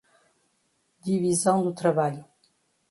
[1.03, 2.25] Divisão do trabalho